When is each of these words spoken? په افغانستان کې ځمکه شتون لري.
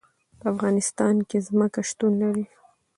په 0.39 0.45
افغانستان 0.53 1.15
کې 1.29 1.37
ځمکه 1.47 1.79
شتون 1.89 2.13
لري. 2.21 2.45